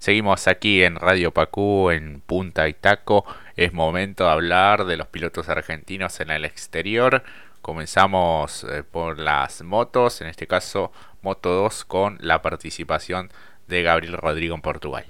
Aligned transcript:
Seguimos 0.00 0.48
aquí 0.48 0.82
en 0.82 0.96
Radio 0.96 1.30
Pacú, 1.30 1.90
en 1.90 2.22
Punta 2.22 2.66
y 2.70 2.72
Taco. 2.72 3.26
Es 3.54 3.74
momento 3.74 4.24
de 4.24 4.30
hablar 4.30 4.86
de 4.86 4.96
los 4.96 5.08
pilotos 5.08 5.50
argentinos 5.50 6.20
en 6.20 6.30
el 6.30 6.46
exterior. 6.46 7.22
Comenzamos 7.60 8.64
eh, 8.64 8.82
por 8.82 9.18
las 9.18 9.62
motos, 9.62 10.22
en 10.22 10.28
este 10.28 10.46
caso 10.46 10.90
Moto 11.20 11.50
2, 11.50 11.84
con 11.84 12.16
la 12.22 12.40
participación 12.40 13.30
de 13.68 13.82
Gabriel 13.82 14.14
Rodrigo 14.14 14.54
en 14.54 14.62
Portugal. 14.62 15.04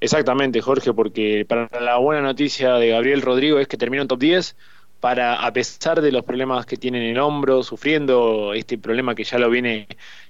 Exactamente, 0.00 0.60
Jorge, 0.60 0.92
porque 0.92 1.46
para 1.48 1.68
la 1.80 1.98
buena 1.98 2.22
noticia 2.22 2.74
de 2.74 2.88
Gabriel 2.88 3.22
Rodrigo 3.22 3.60
es 3.60 3.68
que 3.68 3.76
terminó 3.76 4.02
en 4.02 4.08
top 4.08 4.18
10 4.18 4.56
para, 5.06 5.36
a 5.36 5.52
pesar 5.52 6.00
de 6.00 6.10
los 6.10 6.24
problemas 6.24 6.66
que 6.66 6.76
tiene 6.76 6.98
en 6.98 7.12
el 7.16 7.20
hombro, 7.20 7.62
sufriendo 7.62 8.52
este 8.54 8.76
problema 8.76 9.14
que 9.14 9.22
ya 9.22 9.38
lo 9.38 9.48
viene 9.48 9.86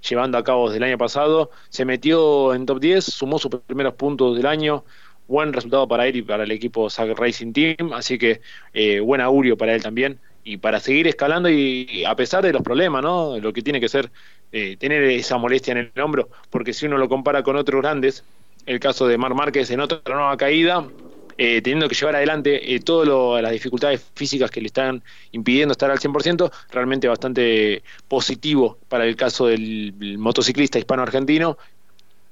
llevando 0.07 0.37
a 0.37 0.45
cabo 0.45 0.69
desde 0.69 0.77
el 0.77 0.83
año 0.83 0.99
pasado, 0.99 1.51
se 1.71 1.87
metió 1.87 2.53
en 2.53 2.67
top 2.67 2.81
10, 2.81 3.03
sumó 3.03 3.39
sus 3.39 3.51
primeros 3.67 3.95
puntos 3.95 4.37
del 4.37 4.45
año, 4.45 4.85
buen 5.29 5.55
resultado 5.55 5.89
para 5.89 6.07
él 6.07 6.17
y 6.17 6.21
para 6.21 6.45
el 6.45 6.51
equipo 6.51 6.91
SAG 6.91 7.19
Racing 7.19 7.55
Team, 7.55 7.95
así 7.95 8.19
que 8.19 8.43
eh, 8.75 9.01
buen 9.01 9.23
augurio 9.23 9.57
para 9.57 9.75
él 9.75 9.83
también 9.83 10.19
y 10.45 10.59
para 10.59 10.79
seguir 10.79 11.07
escalando 11.07 11.49
y, 11.49 12.05
a 12.05 12.15
pesar 12.15 12.45
de 12.45 12.53
los 12.53 12.61
problemas, 12.61 13.03
¿no? 13.03 13.39
Lo 13.39 13.55
que 13.55 13.63
tiene 13.63 13.81
que 13.81 13.89
ser 13.89 14.11
eh, 14.53 14.77
tener 14.77 15.03
esa 15.05 15.39
molestia 15.39 15.73
en 15.73 15.91
el 15.95 16.03
hombro, 16.03 16.29
porque 16.51 16.75
si 16.75 16.85
uno 16.85 16.99
lo 16.99 17.09
compara 17.09 17.43
con 17.43 17.57
otros 17.57 17.81
grandes, 17.81 18.25
el 18.67 18.79
caso 18.79 19.07
de 19.07 19.17
Mar 19.17 19.33
Márquez 19.33 19.71
en 19.71 19.81
otra 19.81 20.03
nueva 20.05 20.37
caída, 20.37 20.85
eh, 21.39 21.61
teniendo 21.63 21.89
que 21.89 21.95
llevar 21.95 22.17
adelante 22.17 22.75
eh, 22.75 22.81
todas 22.81 23.43
las 23.43 23.53
dificultades 23.53 24.05
físicas 24.15 24.51
que 24.51 24.61
le 24.61 24.69
están 24.69 25.03
impidiendo 25.33 25.73
estar 25.73 25.91
al 25.91 25.99
100%, 25.99 26.51
realmente 26.71 27.09
bastante 27.09 27.83
positivo 28.09 28.79
para 28.89 29.05
el 29.05 29.17
caso 29.17 29.47
del 29.47 29.93
motociclista 30.19 30.79
hispano-argentino 30.79 31.59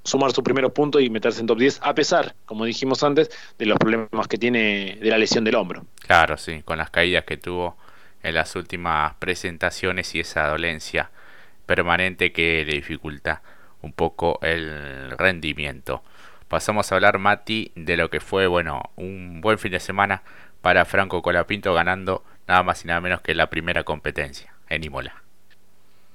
sumar 0.05 0.33
sus 0.33 0.45
primeros 0.45 0.73
puntos 0.73 1.03
y 1.03 1.11
meterse 1.11 1.41
en 1.41 1.47
top 1.47 1.59
10, 1.59 1.81
a 1.83 1.95
pesar, 1.95 2.35
como 2.45 2.67
dijimos 2.67 3.03
antes, 3.03 3.31
de 3.59 3.67
los 3.67 3.79
problemas 3.79 4.29
que 4.29 4.39
tiene 4.39 4.99
de 5.01 5.11
la 5.11 5.19
lesión 5.19 5.45
del 5.45 5.55
hombro. 5.55 5.87
Claro, 6.07 6.37
sí, 6.37 6.63
con 6.63 6.79
las 6.79 6.91
caídas 6.91 7.25
que 7.25 7.39
tuvo 7.39 7.77
en 8.23 8.35
las 8.35 8.55
últimas 8.55 9.15
presentaciones 9.15 10.15
y 10.15 10.21
esa 10.21 10.47
dolencia 10.49 11.11
permanente 11.67 12.33
que 12.33 12.65
le 12.67 12.75
dificulta 12.75 13.43
un 13.81 13.93
poco 13.93 14.39
el 14.43 15.11
rendimiento 15.13 16.03
pasamos 16.55 16.93
a 16.93 16.95
hablar, 16.95 17.19
Mati, 17.19 17.73
de 17.75 17.97
lo 17.97 18.11
que 18.11 18.21
fue, 18.21 18.47
bueno, 18.47 18.81
un 18.95 19.41
buen 19.41 19.59
fin 19.59 19.73
de 19.73 19.81
semana 19.81 20.23
para 20.61 20.85
Franco 20.85 21.21
Colapinto 21.21 21.75
ganando 21.75 22.23
nada 22.47 22.63
más 22.63 22.85
y 22.85 22.87
nada 22.87 23.01
menos 23.01 23.23
que 23.23 23.35
la 23.35 23.51
primera 23.51 23.83
competencia 23.83 24.55
en 24.69 24.85
Imola. 24.85 25.21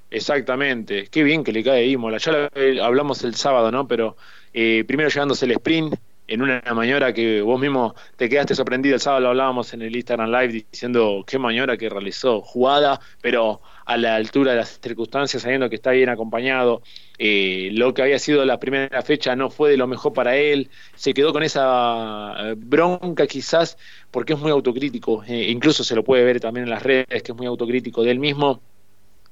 Exactamente, 0.09 1.09
qué 1.11 1.23
bien 1.23 1.43
que 1.43 1.51
le 1.51 1.61
cae 1.61 1.87
Imola. 1.87 2.19
Ya 2.19 2.49
lo 2.55 2.85
hablamos 2.85 3.21
el 3.25 3.35
sábado, 3.35 3.69
¿no? 3.69 3.85
Pero 3.85 4.15
eh, 4.53 4.85
primero 4.87 5.09
llevándose 5.09 5.43
el 5.43 5.51
sprint 5.51 5.95
en 6.29 6.43
una 6.43 6.61
maniobra 6.75 7.11
que 7.11 7.41
vos 7.41 7.59
mismo 7.59 7.95
te 8.15 8.29
quedaste 8.29 8.53
sorprendido. 8.53 8.95
El 8.95 9.01
sábado 9.01 9.21
lo 9.21 9.29
hablábamos 9.29 9.73
en 9.73 9.81
el 9.81 9.95
Instagram 9.95 10.31
Live 10.31 10.65
diciendo 10.71 11.23
qué 11.25 11.39
maniobra 11.39 11.75
que 11.75 11.89
realizó, 11.89 12.41
jugada, 12.41 12.99
pero 13.21 13.61
a 13.85 13.97
la 13.97 14.15
altura 14.15 14.51
de 14.51 14.57
las 14.57 14.79
circunstancias, 14.79 15.41
sabiendo 15.41 15.67
que 15.69 15.75
está 15.75 15.89
bien 15.91 16.09
acompañado. 16.09 16.83
Eh, 17.17 17.69
lo 17.73 17.93
que 17.93 18.03
había 18.03 18.19
sido 18.19 18.45
la 18.45 18.59
primera 18.59 19.01
fecha 19.01 19.35
no 19.35 19.49
fue 19.49 19.71
de 19.71 19.77
lo 19.77 19.87
mejor 19.87 20.13
para 20.13 20.37
él, 20.37 20.69
se 20.95 21.13
quedó 21.13 21.33
con 21.33 21.43
esa 21.43 22.35
eh, 22.37 22.55
bronca 22.55 23.27
quizás 23.27 23.77
porque 24.11 24.33
es 24.33 24.39
muy 24.39 24.51
autocrítico, 24.51 25.23
eh, 25.27 25.49
incluso 25.49 25.83
se 25.83 25.95
lo 25.95 26.03
puede 26.03 26.23
ver 26.23 26.39
también 26.39 26.65
en 26.65 26.69
las 26.69 26.83
redes 26.83 27.23
que 27.23 27.31
es 27.31 27.35
muy 27.35 27.47
autocrítico 27.47 28.03
de 28.03 28.11
él 28.11 28.19
mismo. 28.19 28.61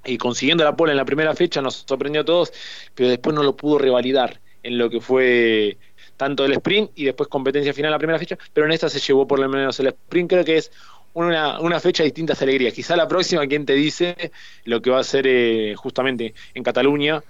Y 0.06 0.18
consiguiendo 0.18 0.64
la 0.64 0.75
pole 0.75 0.92
en 0.92 0.98
la 0.98 1.06
primera 1.06 1.36
fecha 1.36 1.62
nos 1.62 1.86
sorprendió 1.88 2.22
a 2.22 2.25
todos, 2.25 2.52
pero 2.95 3.09
después 3.09 3.36
no 3.36 3.44
lo 3.44 3.56
pudo 3.56 3.78
revalidar 3.78 4.40
en 4.64 4.78
lo 4.78 4.90
que 4.90 5.00
fue 5.00 5.78
tanto 6.18 6.46
el 6.46 6.54
sprint 6.54 6.92
y 6.96 7.06
después 7.06 7.30
competencia 7.30 7.73
final 7.73 7.92
la 7.92 7.98
primera 7.98 8.20
fecha, 8.20 8.38
pero 8.54 8.66
en 8.66 8.73
esta 8.73 8.90
se 8.90 9.00
llevó 9.00 9.28
por 9.28 9.40
lo 9.40 9.48
menos 9.48 9.80
el 9.80 9.88
sprint, 9.88 10.30
creo 10.30 10.44
que 10.44 10.58
es 10.58 10.72
una, 11.14 11.59
una 11.59 11.80
fecha 11.80 12.04
de 12.04 12.09
distintas 12.09 12.42
alegrías. 12.42 12.74
Quizá 12.74 12.96
la 12.96 13.08
próxima, 13.08 13.47
quien 13.47 13.66
te 13.66 13.74
dice 13.74 14.31
lo 14.66 14.81
que 14.81 14.90
va 14.90 15.00
a 15.00 15.03
ser 15.03 15.25
eh, 15.28 15.74
justamente 15.75 16.34
en 16.53 16.64
Cataluña 16.64 17.24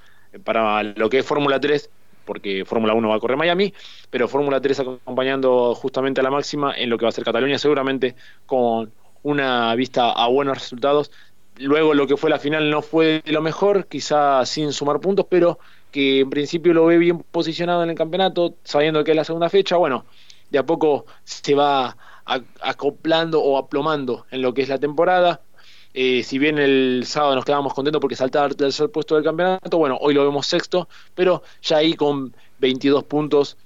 para 0.44 0.84
lo 0.84 1.09
que 1.09 1.19
es 1.19 1.25
Fórmula 1.25 1.59
3, 1.59 1.89
porque 2.25 2.66
Fórmula 2.66 2.94
1 2.94 3.07
va 3.07 3.16
a 3.16 3.19
correr 3.19 3.38
Miami, 3.38 3.73
pero 4.09 4.28
Fórmula 4.28 4.59
3 4.59 4.79
acompañando 4.81 5.73
justamente 5.75 6.19
a 6.19 6.23
la 6.23 6.31
máxima 6.31 6.73
en 6.75 6.90
lo 6.90 6.97
que 6.97 7.06
va 7.06 7.09
a 7.09 7.13
ser 7.13 7.23
Cataluña, 7.23 7.57
seguramente 7.57 8.16
con 8.45 8.91
una 9.23 9.73
vista 9.75 10.11
a 10.11 10.28
buenos 10.28 10.57
resultados. 10.57 11.11
Luego 11.59 11.94
lo 11.94 12.06
que 12.07 12.18
fue 12.18 12.29
la 12.29 12.40
final 12.40 12.69
no 12.69 12.81
fue 12.81 13.22
lo 13.25 13.41
mejor, 13.41 13.88
quizá 13.88 14.45
sin 14.45 14.73
sumar 14.73 15.00
puntos, 15.00 15.25
pero 15.29 15.59
que 15.91 16.19
en 16.19 16.29
principio 16.29 16.73
lo 16.73 16.85
ve 16.85 16.97
bien 16.97 17.19
posicionado 17.31 17.84
en 17.84 17.90
el 17.90 17.95
campeonato, 17.95 18.56
sabiendo 18.63 19.03
que 19.03 19.12
es 19.12 19.18
la 19.18 19.23
segunda 19.23 19.50
fecha, 19.50 19.78
bueno, 19.78 20.06
de 20.50 20.59
a 20.59 20.66
poco 20.66 21.06
se 21.23 21.56
va 21.56 21.97
acoplando 22.62 23.41
o 23.41 23.57
aplomando 23.57 24.25
en 24.31 24.41
lo 24.41 24.53
que 24.53 24.62
es 24.62 24.69
la 24.69 24.79
temporada. 24.79 25.41
Eh, 25.94 26.23
si 26.23 26.38
bien 26.38 26.59
el 26.59 27.03
sábado 27.07 27.35
nos 27.35 27.46
quedábamos 27.46 27.73
contentos 27.73 28.00
porque 28.00 28.16
saltaba 28.16 28.46
al 28.46 28.56
tercer 28.56 28.91
puesto 28.91 29.16
del 29.16 29.23
campeonato, 29.23 29.78
bueno, 29.78 29.97
hoy 30.00 30.13
lo 30.13 30.23
vemos 30.23 30.46
sexto, 30.46 30.88
pero 31.16 31.41
ya 31.63 31.78
ahí 31.78 31.96
con 31.96 32.35
22 32.59 33.06
puntos, 33.06 33.57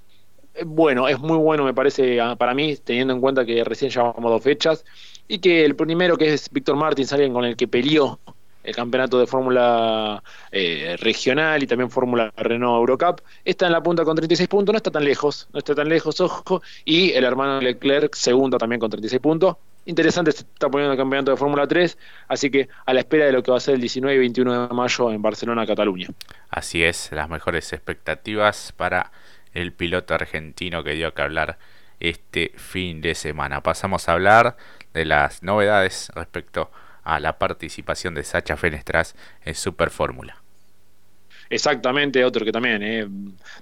eh, 0.53 0.63
bueno, 0.65 1.07
es 1.09 1.19
muy 1.19 1.37
bueno 1.37 1.65
me 1.65 1.73
parece 1.73 2.19
para 2.37 2.53
mí, 2.53 2.77
teniendo 2.77 3.13
en 3.13 3.19
cuenta 3.21 3.45
que 3.45 3.63
recién 3.63 3.91
llevamos 3.91 4.31
dos 4.31 4.43
fechas, 4.43 4.85
y 5.31 5.39
que 5.39 5.63
el 5.63 5.77
primero 5.77 6.17
que 6.17 6.33
es 6.33 6.49
Víctor 6.51 6.75
Martins, 6.75 7.13
alguien 7.13 7.31
con 7.31 7.45
el 7.45 7.55
que 7.55 7.65
peleó 7.65 8.19
el 8.65 8.75
campeonato 8.75 9.17
de 9.17 9.25
Fórmula 9.25 10.21
eh, 10.51 10.97
regional 10.99 11.63
y 11.63 11.67
también 11.67 11.89
Fórmula 11.89 12.33
Renault 12.35 12.81
Eurocup. 12.81 13.21
Está 13.45 13.67
en 13.67 13.71
la 13.71 13.81
punta 13.81 14.03
con 14.03 14.17
36 14.17 14.49
puntos, 14.49 14.73
no 14.73 14.77
está 14.77 14.91
tan 14.91 15.05
lejos, 15.05 15.47
no 15.53 15.59
está 15.59 15.73
tan 15.73 15.87
lejos, 15.87 16.19
ojo. 16.19 16.61
Y 16.83 17.11
el 17.13 17.23
hermano 17.23 17.61
Leclerc, 17.61 18.13
segundo 18.13 18.57
también 18.57 18.81
con 18.81 18.89
36 18.89 19.21
puntos. 19.21 19.55
Interesante, 19.85 20.33
se 20.33 20.41
está 20.41 20.67
poniendo 20.67 20.91
el 20.91 20.97
campeonato 20.97 21.31
de 21.31 21.37
Fórmula 21.37 21.65
3, 21.65 21.97
así 22.27 22.51
que 22.51 22.67
a 22.85 22.93
la 22.93 22.99
espera 22.99 23.25
de 23.25 23.31
lo 23.31 23.41
que 23.41 23.51
va 23.51 23.57
a 23.57 23.61
ser 23.61 23.75
el 23.75 23.79
19 23.79 24.13
y 24.13 24.19
21 24.19 24.67
de 24.67 24.73
mayo 24.73 25.11
en 25.11 25.21
Barcelona, 25.21 25.65
Cataluña. 25.65 26.09
Así 26.49 26.83
es, 26.83 27.09
las 27.13 27.29
mejores 27.29 27.71
expectativas 27.71 28.73
para 28.75 29.13
el 29.53 29.71
piloto 29.71 30.13
argentino 30.13 30.83
que 30.83 30.91
dio 30.91 31.13
que 31.13 31.21
hablar 31.21 31.57
este 32.01 32.51
fin 32.57 32.99
de 32.99 33.15
semana. 33.15 33.61
Pasamos 33.61 34.09
a 34.09 34.13
hablar 34.13 34.57
de 34.93 35.05
las 35.05 35.43
novedades 35.43 36.11
respecto 36.15 36.71
a 37.03 37.19
la 37.19 37.37
participación 37.37 38.13
de 38.13 38.23
Sacha 38.23 38.57
Fenestras 38.57 39.15
en 39.43 39.55
Super 39.55 39.89
Fórmula. 39.89 40.41
Exactamente, 41.51 42.23
otro 42.23 42.45
que 42.45 42.51
también 42.53 42.81
eh, 42.81 43.05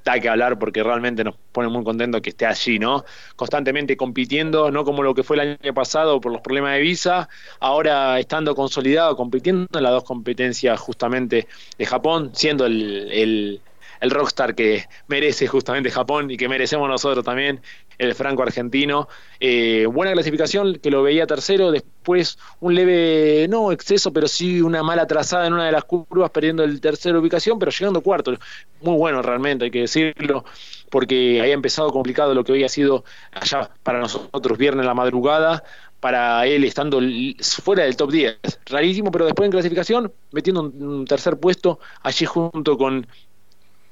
da 0.05 0.19
que 0.19 0.29
hablar 0.29 0.59
porque 0.59 0.83
realmente 0.83 1.23
nos 1.23 1.35
pone 1.51 1.69
muy 1.69 1.83
contentos 1.83 2.21
que 2.21 2.29
esté 2.29 2.45
allí, 2.45 2.77
¿no? 2.77 3.03
Constantemente 3.35 3.97
compitiendo, 3.97 4.69
no 4.69 4.85
como 4.85 5.01
lo 5.01 5.15
que 5.15 5.23
fue 5.23 5.37
el 5.37 5.57
año 5.59 5.73
pasado 5.73 6.21
por 6.21 6.31
los 6.31 6.41
problemas 6.41 6.73
de 6.73 6.81
visa, 6.81 7.27
ahora 7.59 8.19
estando 8.19 8.53
consolidado, 8.53 9.15
compitiendo 9.15 9.67
en 9.73 9.83
las 9.83 9.91
dos 9.91 10.03
competencias 10.03 10.79
justamente 10.79 11.47
de 11.79 11.85
Japón, 11.87 12.29
siendo 12.35 12.67
el, 12.67 13.59
el 14.01 14.11
rockstar 14.11 14.55
que 14.55 14.85
merece 15.07 15.47
justamente 15.47 15.91
Japón 15.91 16.31
y 16.31 16.37
que 16.37 16.47
merecemos 16.47 16.87
nosotros 16.87 17.23
también, 17.25 17.61
el 17.99 18.15
franco 18.15 18.41
argentino. 18.41 19.07
Eh, 19.39 19.85
buena 19.85 20.13
clasificación, 20.13 20.75
que 20.75 20.89
lo 20.89 21.03
veía 21.03 21.27
tercero, 21.27 21.69
después 21.71 22.39
un 22.61 22.73
leve, 22.73 23.47
no 23.49 23.71
exceso, 23.71 24.11
pero 24.11 24.27
sí 24.27 24.61
una 24.61 24.81
mala 24.81 25.05
trazada 25.05 25.45
en 25.45 25.53
una 25.53 25.65
de 25.65 25.71
las 25.73 25.83
curvas, 25.83 26.31
perdiendo 26.31 26.63
el 26.63 26.81
tercero 26.81 27.19
ubicación, 27.19 27.59
pero 27.59 27.71
llegando 27.71 28.01
cuarto. 28.01 28.33
Muy 28.81 28.95
bueno 28.95 29.21
realmente, 29.21 29.65
hay 29.65 29.71
que 29.71 29.81
decirlo, 29.81 30.45
porque 30.89 31.41
había 31.41 31.53
empezado 31.53 31.91
complicado 31.91 32.33
lo 32.33 32.43
que 32.43 32.53
había 32.53 32.69
sido 32.69 33.03
allá 33.31 33.69
para 33.83 33.99
nosotros 33.99 34.57
viernes 34.57 34.85
la 34.85 34.93
madrugada, 34.93 35.63
para 35.99 36.45
él 36.47 36.63
estando 36.63 37.01
fuera 37.41 37.83
del 37.83 37.97
top 37.97 38.11
10. 38.11 38.39
Rarísimo, 38.67 39.11
pero 39.11 39.25
después 39.25 39.45
en 39.45 39.51
clasificación, 39.51 40.13
metiendo 40.31 40.61
un 40.61 41.05
tercer 41.05 41.37
puesto 41.37 41.79
allí 42.01 42.25
junto 42.25 42.77
con 42.77 43.05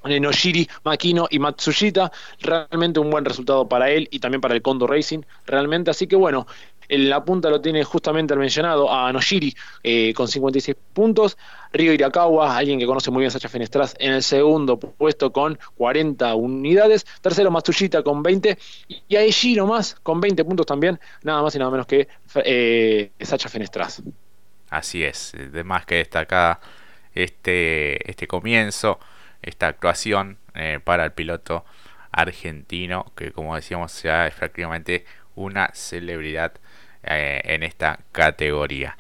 Noshiri, 0.03 0.67
Makino 0.83 1.27
y 1.29 1.39
Matsushita. 1.39 2.11
Realmente 2.39 2.99
un 2.99 3.09
buen 3.09 3.25
resultado 3.25 3.67
para 3.67 3.89
él 3.89 4.07
y 4.11 4.19
también 4.19 4.41
para 4.41 4.55
el 4.55 4.61
Kondo 4.61 4.87
Racing. 4.87 5.21
Realmente, 5.45 5.91
así 5.91 6.07
que 6.07 6.15
bueno, 6.15 6.47
en 6.89 7.09
la 7.09 7.23
punta 7.23 7.49
lo 7.49 7.61
tiene 7.61 7.83
justamente 7.83 8.33
el 8.33 8.39
mencionado 8.39 8.91
a 8.91 9.11
Noshiri 9.11 9.53
eh, 9.83 10.13
con 10.13 10.27
56 10.27 10.75
puntos. 10.93 11.37
Río 11.73 11.93
Irakawa, 11.93 12.57
alguien 12.57 12.79
que 12.79 12.85
conoce 12.85 13.11
muy 13.11 13.21
bien 13.21 13.31
Sacha 13.31 13.49
Fenestras, 13.49 13.95
en 13.99 14.13
el 14.13 14.23
segundo 14.23 14.79
puesto 14.79 15.31
con 15.33 15.59
40 15.75 16.33
unidades. 16.35 17.05
Tercero 17.21 17.51
Matsushita 17.51 18.03
con 18.03 18.23
20. 18.23 18.57
Y 19.07 19.15
Aishi 19.15 19.55
nomás 19.55 19.95
con 20.01 20.21
20 20.21 20.45
puntos 20.45 20.65
también. 20.65 20.99
Nada 21.23 21.41
más 21.41 21.55
y 21.55 21.59
nada 21.59 21.71
menos 21.71 21.87
que 21.87 22.07
eh, 22.35 23.11
Sacha 23.19 23.49
Fenestras. 23.49 24.01
Así 24.69 25.03
es, 25.03 25.33
de 25.33 25.63
más 25.63 25.85
que 25.85 25.95
destacar 25.95 26.59
este, 27.13 28.09
este 28.09 28.27
comienzo 28.27 28.99
esta 29.41 29.67
actuación 29.67 30.37
eh, 30.55 30.79
para 30.83 31.05
el 31.05 31.11
piloto 31.11 31.65
argentino 32.11 33.11
que 33.15 33.31
como 33.31 33.55
decíamos 33.55 34.01
ya 34.01 34.27
es 34.27 34.33
prácticamente 34.33 35.05
una 35.35 35.69
celebridad 35.73 36.53
eh, 37.03 37.41
en 37.45 37.63
esta 37.63 37.99
categoría. 38.11 38.97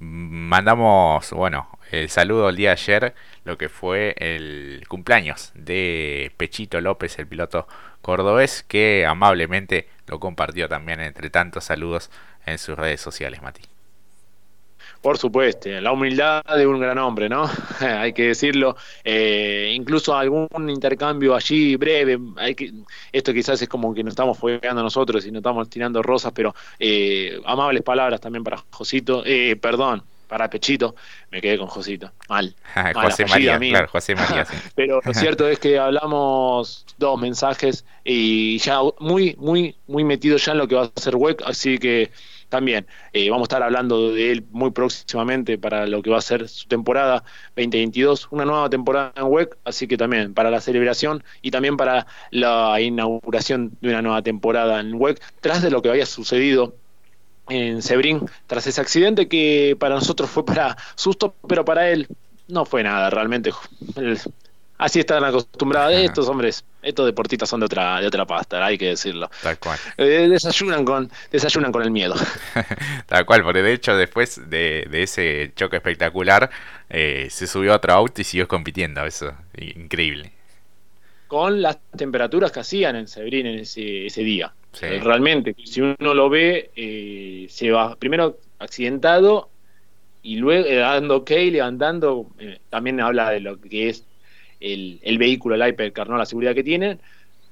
mandamos, 0.00 1.32
bueno, 1.32 1.78
el 1.90 2.08
saludo 2.10 2.48
el 2.50 2.56
día 2.56 2.70
de 2.70 2.72
ayer, 2.74 3.14
lo 3.44 3.58
que 3.58 3.68
fue 3.68 4.14
el 4.18 4.84
cumpleaños 4.88 5.52
de 5.54 6.32
Pechito 6.36 6.80
López, 6.80 7.18
el 7.18 7.26
piloto 7.26 7.66
cordobés, 8.02 8.62
que 8.62 9.06
amablemente 9.06 9.88
lo 10.06 10.20
compartió 10.20 10.68
también 10.68 11.00
entre 11.00 11.30
tantos 11.30 11.64
saludos 11.64 12.10
en 12.46 12.58
sus 12.58 12.78
redes 12.78 13.00
sociales, 13.00 13.42
Mati. 13.42 13.77
Por 15.00 15.16
supuesto, 15.16 15.68
la 15.68 15.92
humildad 15.92 16.42
de 16.44 16.66
un 16.66 16.80
gran 16.80 16.98
hombre, 16.98 17.28
¿no? 17.28 17.48
hay 17.80 18.12
que 18.12 18.28
decirlo. 18.28 18.76
Eh, 19.04 19.72
incluso 19.74 20.16
algún 20.16 20.48
intercambio 20.68 21.36
allí 21.36 21.76
breve, 21.76 22.18
hay 22.36 22.54
que, 22.54 22.72
esto 23.12 23.32
quizás 23.32 23.62
es 23.62 23.68
como 23.68 23.94
que 23.94 24.02
nos 24.02 24.12
estamos 24.12 24.36
fogueando 24.36 24.82
nosotros 24.82 25.24
y 25.24 25.30
nos 25.30 25.40
estamos 25.40 25.70
tirando 25.70 26.02
rosas, 26.02 26.32
pero 26.34 26.54
eh, 26.80 27.40
amables 27.46 27.82
palabras 27.82 28.20
también 28.20 28.42
para 28.42 28.64
Josito, 28.70 29.22
eh, 29.24 29.54
perdón, 29.56 30.02
para 30.26 30.50
Pechito, 30.50 30.94
me 31.30 31.40
quedé 31.40 31.58
con 31.58 31.68
Josito, 31.68 32.12
mal. 32.28 32.54
José 32.94 33.24
María, 33.26 33.58
claro, 33.58 33.88
José 33.88 34.14
María. 34.14 34.46
Pero 34.74 35.00
lo 35.02 35.14
cierto 35.14 35.48
es 35.48 35.58
que 35.58 35.78
hablamos 35.78 36.84
dos 36.98 37.20
mensajes 37.20 37.84
y 38.04 38.58
ya 38.58 38.80
muy, 39.00 39.34
muy, 39.38 39.76
muy 39.86 40.04
metido 40.04 40.36
ya 40.36 40.52
en 40.52 40.58
lo 40.58 40.68
que 40.68 40.74
va 40.74 40.90
a 40.94 41.00
ser 41.00 41.16
WEC, 41.16 41.42
así 41.46 41.78
que 41.78 42.10
también. 42.48 42.86
Eh, 43.12 43.30
vamos 43.30 43.44
a 43.44 43.48
estar 43.48 43.62
hablando 43.62 44.12
de 44.12 44.32
él 44.32 44.44
muy 44.50 44.70
próximamente 44.70 45.58
para 45.58 45.86
lo 45.86 46.02
que 46.02 46.10
va 46.10 46.18
a 46.18 46.22
ser 46.22 46.48
su 46.48 46.66
temporada 46.68 47.24
2022, 47.56 48.28
una 48.30 48.44
nueva 48.44 48.70
temporada 48.70 49.12
en 49.16 49.24
WEC, 49.24 49.56
así 49.64 49.86
que 49.86 49.96
también 49.96 50.34
para 50.34 50.50
la 50.50 50.60
celebración 50.60 51.22
y 51.42 51.50
también 51.50 51.76
para 51.76 52.06
la 52.30 52.80
inauguración 52.80 53.72
de 53.80 53.90
una 53.90 54.02
nueva 54.02 54.22
temporada 54.22 54.80
en 54.80 54.94
WEC, 54.94 55.20
tras 55.40 55.62
de 55.62 55.70
lo 55.70 55.82
que 55.82 55.90
había 55.90 56.06
sucedido 56.06 56.74
en 57.48 57.82
Sebring, 57.82 58.28
tras 58.46 58.66
ese 58.66 58.80
accidente 58.80 59.28
que 59.28 59.76
para 59.78 59.94
nosotros 59.94 60.28
fue 60.30 60.44
para 60.44 60.76
susto, 60.94 61.34
pero 61.46 61.64
para 61.64 61.90
él 61.90 62.08
no 62.48 62.64
fue 62.64 62.82
nada, 62.82 63.10
realmente 63.10 63.52
así 64.78 65.00
están 65.00 65.24
acostumbrados 65.24 65.94
estos 65.94 66.28
hombres. 66.28 66.64
Estos 66.80 67.06
deportistas 67.06 67.48
son 67.48 67.60
de 67.60 67.66
otra, 67.66 68.00
de 68.00 68.06
otra 68.06 68.24
pasta, 68.24 68.64
hay 68.64 68.78
que 68.78 68.86
decirlo. 68.86 69.28
Tal 69.42 69.58
cual. 69.58 69.78
Eh, 69.96 70.28
desayunan, 70.30 70.84
con, 70.84 71.10
desayunan 71.30 71.72
con 71.72 71.82
el 71.82 71.90
miedo. 71.90 72.14
Tal 73.06 73.26
cual, 73.26 73.42
porque 73.42 73.62
de 73.62 73.72
hecho 73.72 73.96
después 73.96 74.48
de, 74.48 74.88
ese 74.92 75.52
choque 75.56 75.76
espectacular 75.76 76.48
eh, 76.88 77.26
se 77.30 77.46
subió 77.48 77.72
a 77.72 77.76
otro 77.76 77.92
auto 77.92 78.20
y 78.20 78.24
siguió 78.24 78.46
compitiendo. 78.46 79.04
Eso, 79.04 79.34
increíble. 79.56 80.32
Con 81.26 81.60
las 81.60 81.78
temperaturas 81.96 82.52
que 82.52 82.60
hacían 82.60 82.96
en 82.96 83.08
Sebrín 83.08 83.46
en 83.46 83.58
ese, 83.58 84.06
ese 84.06 84.22
día. 84.22 84.52
Eh, 84.80 85.00
realmente, 85.02 85.56
si 85.64 85.80
uno 85.80 86.14
lo 86.14 86.30
ve, 86.30 86.70
se 87.50 87.70
va 87.72 87.96
primero 87.96 88.38
accidentado 88.60 89.50
y 90.22 90.36
luego 90.36 90.68
dando 90.68 91.16
ok, 91.16 91.30
levantando, 91.30 92.26
también 92.70 93.00
habla 93.00 93.30
de 93.30 93.40
lo 93.40 93.60
que 93.60 93.88
es 93.88 94.04
el, 94.60 95.18
vehículo, 95.18 95.54
el 95.54 95.68
Hypercar, 95.68 96.08
¿no? 96.08 96.16
la 96.16 96.26
seguridad 96.26 96.54
que 96.54 96.64
tienen, 96.64 97.00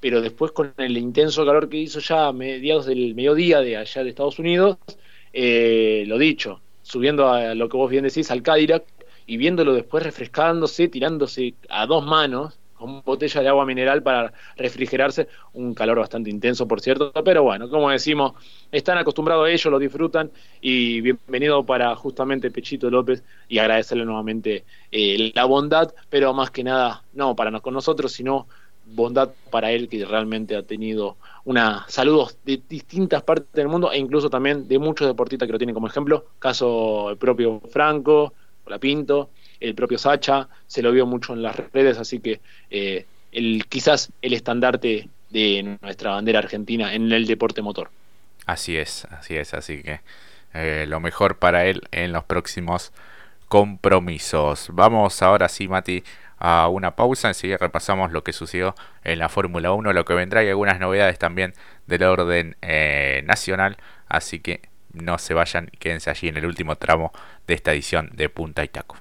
pero 0.01 0.21
después 0.21 0.53
con 0.53 0.73
el 0.77 0.97
intenso 0.97 1.45
calor 1.45 1.69
que 1.69 1.79
hizo 1.79 2.01
ya 2.01 2.29
a 2.29 2.33
mediados 2.33 2.87
del 2.87 3.15
mediodía 3.15 3.61
de 3.61 3.77
allá 3.77 4.05
de 4.05 4.11
Estados 4.11 4.39
Unidos, 4.39 4.79
eh, 5.33 6.05
lo 6.07 6.19
dicho, 6.19 6.61
subiendo 6.83 7.29
a 7.29 7.55
lo 7.55 7.69
que 7.69 7.77
vos 7.77 7.91
bien 7.91 8.05
decís, 8.05 8.31
al 8.31 8.43
Cadillac, 8.43 8.85
y 9.27 9.37
viéndolo 9.37 9.75
después 9.75 10.05
refrescándose, 10.05 10.89
tirándose 10.89 11.55
a 11.69 11.87
dos 11.87 12.07
manos, 12.07 12.59
con 12.79 13.03
botella 13.03 13.43
de 13.43 13.49
agua 13.49 13.67
mineral 13.67 14.03
para 14.03 14.33
refrigerarse, 14.57 15.29
un 15.55 15.75
calor 15.75 15.99
bastante 15.99 16.31
intenso, 16.31 16.69
por 16.69 16.81
cierto, 16.81 17.13
pero 17.25 17.43
bueno, 17.43 17.69
como 17.69 17.91
decimos, 17.91 18.33
están 18.71 18.99
acostumbrados 18.99 19.47
a 19.47 19.51
ello, 19.51 19.71
lo 19.71 19.79
disfrutan 19.79 20.31
y 20.61 21.01
bienvenido 21.01 21.65
para 21.65 21.95
justamente 21.97 22.51
Pechito 22.51 22.91
López 22.91 23.23
y 23.49 23.59
agradecerle 23.59 24.05
nuevamente 24.05 24.65
eh, 24.93 25.33
la 25.35 25.45
bondad, 25.45 25.93
pero 26.11 26.33
más 26.35 26.51
que 26.51 26.65
nada, 26.65 27.03
no 27.15 27.35
para 27.35 27.57
con 27.61 27.75
nosotros, 27.75 28.13
sino 28.13 28.47
bondad 28.87 29.31
para 29.51 29.73
él 29.73 29.89
que 29.89 30.05
realmente 30.05 30.57
ha 30.57 30.63
tenido 30.63 31.17
una 31.45 31.85
saludos 31.89 32.39
de 32.45 32.61
distintas 32.69 33.23
partes 33.23 33.53
del 33.53 33.69
mundo 33.69 33.91
e 33.93 33.99
incluso 33.99 34.31
también 34.31 34.69
de 34.69 34.79
muchos 34.79 35.07
deportistas 35.07 35.47
que 35.47 35.53
lo 35.53 35.59
tienen 35.59 35.75
como 35.75 35.87
ejemplo, 35.87 36.27
caso 36.39 37.11
el 37.11 37.17
propio 37.17 37.61
Franco, 37.71 38.33
la 38.67 38.79
Pinto, 38.79 39.31
el 39.61 39.75
propio 39.75 39.99
Sacha, 39.99 40.49
se 40.67 40.83
lo 40.83 40.93
vio 40.93 41.07
mucho 41.07 41.33
en 41.33 41.43
las 41.43 41.57
redes, 41.73 41.99
así 41.99 42.21
que 42.21 42.41
eh, 42.71 43.07
el, 43.33 43.67
quizás 43.69 44.11
el 44.23 44.33
estandarte 44.33 45.09
de 45.31 45.79
nuestra 45.83 46.13
bandera 46.13 46.39
argentina 46.39 46.95
en 46.95 47.11
el 47.13 47.27
deporte 47.27 47.63
motor. 47.63 47.91
Así 48.47 48.77
es, 48.77 49.07
así 49.07 49.37
es, 49.37 49.55
así 49.55 49.83
que 49.83 50.01
eh, 50.55 50.87
lo 50.89 51.01
mejor 51.01 51.39
para 51.39 51.67
él 51.67 51.83
en 51.91 52.13
los 52.13 52.25
próximos 52.25 52.93
compromisos. 53.49 54.69
Vamos 54.73 55.21
ahora 55.23 55.49
sí, 55.49 55.69
Mati, 55.69 56.03
a 56.39 56.69
una 56.69 56.97
pausa. 56.97 57.29
Enseguida 57.29 57.59
repasamos 57.59 58.13
lo 58.13 58.23
que 58.23 58.33
sucedió 58.33 58.75
en 59.05 59.19
la 59.19 59.29
Fórmula 59.29 59.73
1, 59.73 59.93
lo 59.93 60.05
que 60.05 60.15
vendrá 60.15 60.45
y 60.45 60.49
algunas 60.49 60.81
novedades 60.81 61.19
también 61.19 61.55
del 61.87 62.05
orden 62.05 62.57
eh, 62.63 63.23
nacional. 63.27 63.77
Así 64.09 64.41
que 64.41 64.63
no 64.93 65.19
se 65.19 65.35
vayan, 65.35 65.71
quédense 65.79 66.11
allí 66.11 66.29
en 66.29 66.37
el 66.37 66.47
último 66.47 66.77
tramo 66.77 67.13
de 67.47 67.55
esta 67.55 67.73
edición 67.73 68.11
de 68.15 68.29
Punta 68.29 68.65
y 68.65 68.69
Taco. 68.69 68.97